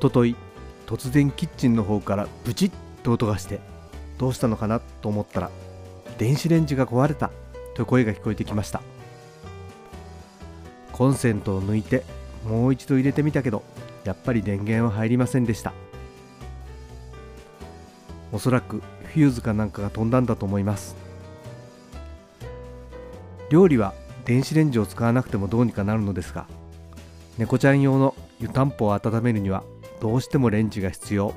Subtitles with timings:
[0.00, 0.36] ととい
[0.86, 3.60] 突然キッチンの方からブチッと音がして
[4.16, 5.50] どうしたのかなと思ったら
[6.18, 7.30] 電子レンジが壊れた
[7.74, 8.80] と声が聞こえてきました。
[10.92, 12.02] コンセントを抜いて
[12.44, 13.62] もう一度入れてみたけど
[14.04, 15.72] やっぱり電源は入りませんでした。
[18.32, 20.96] おそらくフューズかなんかが飛んだんだと思います。
[23.50, 26.46] 料理は電子レンジを使わなくてもどうにかなるのですが
[27.38, 29.62] 猫ちゃん用の湯たんぽを温めるには
[30.00, 31.34] どうしてもレンジが必要。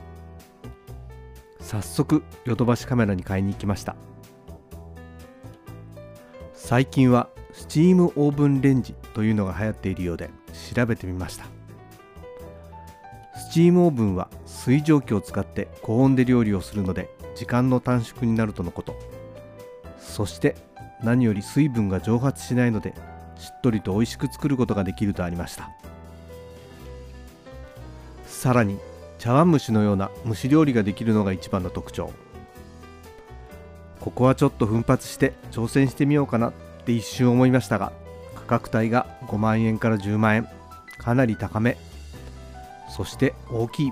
[1.60, 3.96] 早速ヨドバシカメラに買いに行きました。
[6.54, 10.30] 最近はスチームオーブンレンジというのが流行っているようで
[10.74, 11.46] 調べてみました。
[13.36, 18.96] スチームオーブンは水蒸気を使って高温で料理をするので時間の短縮になるとのこと。
[19.98, 20.56] そして
[21.04, 22.94] 何より水分が蒸発しないので
[23.38, 25.72] しっとりと美味しく作ることができるとありました。
[28.42, 28.80] さらに
[29.20, 32.12] 茶碗蒸しのような蒸し料理ができるのが一番の特徴。
[34.00, 36.54] ここはちょっと奮発して挑戦してみようかなっ
[36.84, 37.94] て一瞬思いましたが
[38.34, 40.48] 価格帯が5万円から10万円。
[40.98, 41.78] かなり高め。
[42.90, 43.92] そして大きい。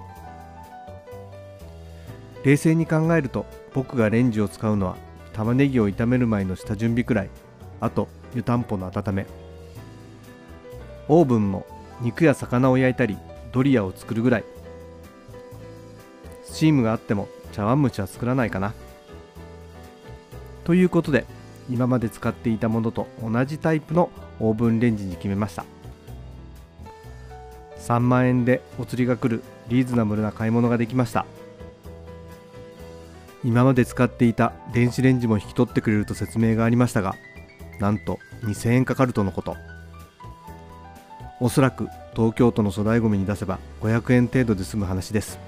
[2.44, 3.46] 冷静に考えると
[3.76, 4.98] 僕がレンジを使うのは
[5.32, 7.30] 玉ねぎを炒める前の下準備くらい。
[7.82, 9.28] あと湯たんぽの温め。
[11.08, 11.68] オーブンも
[12.02, 13.16] 肉や魚を焼いたり
[13.52, 14.44] ドリアを作るぐらい。
[16.44, 18.74] スチームがあっても茶碗蒸しは作らないかな。
[20.64, 21.26] ということで
[21.70, 25.66] 今まで使っていたものと同じタイプのオーブンレンジに決めました。
[27.78, 31.26] 3万円でお釣りが来るリーズナブルな買い物ができました。
[33.44, 37.16] 今まで使っていた電子レンジも引き取ってくれると説明がありましたが
[37.80, 39.56] なんと2000円かかるとのこと。
[41.42, 45.40] おそらく東京都の粗大ごみに出せば500円程度で済む話です。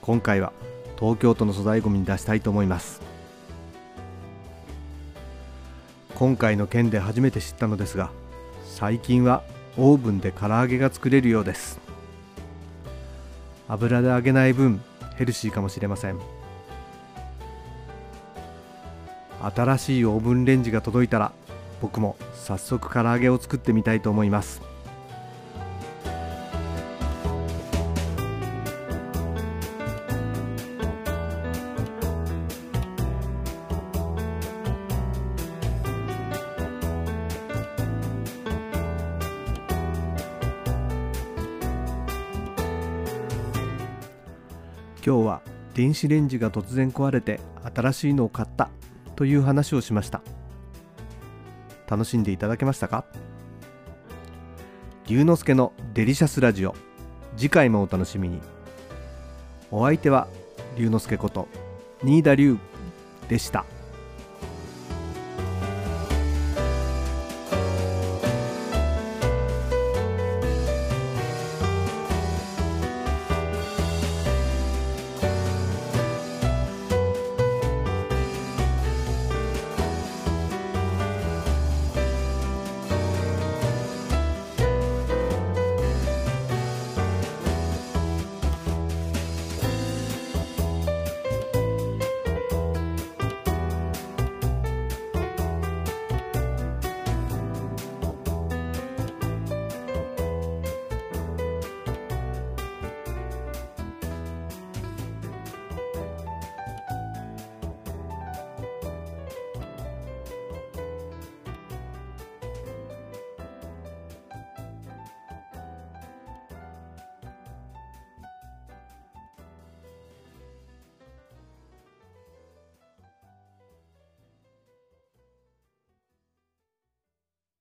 [0.00, 0.52] 今回は
[0.98, 3.02] 東京都の粗大ごみに出したいと思います。
[6.14, 8.10] 今回の件で初めて知ったのですが
[8.64, 9.42] 最近は
[9.76, 11.78] オーブンで唐揚げが作れるようです。
[13.68, 14.80] 油で揚げない分
[15.16, 16.18] ヘルシーかもしれません。
[19.54, 21.32] 新しいオーブンレンジが届いたら
[21.80, 24.62] 僕も早速唐揚げを作ってみたいと思います。
[45.06, 45.40] 今日は
[45.74, 47.38] 電子レンジが突然壊れて
[47.72, 48.70] 新しいのを買った
[49.14, 50.20] という話をしました。
[51.88, 53.04] 楽しんでいただけましたか？
[55.06, 56.74] 龍之介のデリシャスラジオ。
[57.36, 58.40] 次回もお楽しみに。
[59.70, 60.28] お相手は
[60.76, 61.48] 龍之介こと
[62.02, 62.56] 新田龍
[63.28, 63.64] でした。